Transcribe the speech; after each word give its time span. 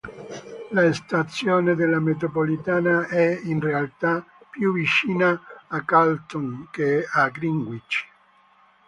La 0.71 0.91
stazione 0.93 1.75
della 1.75 1.99
metropolitana 1.99 3.05
è 3.05 3.39
in 3.43 3.59
realtà 3.59 4.25
più 4.49 4.73
vicina 4.73 5.39
a 5.67 5.83
Charlton 5.85 6.69
che 6.71 7.05
a 7.07 7.29
Greenwich. 7.29 8.07